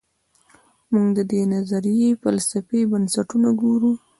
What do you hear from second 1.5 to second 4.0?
نظریې فلسفي بنسټونه ګورو.